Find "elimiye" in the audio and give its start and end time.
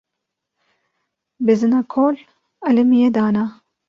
2.69-3.07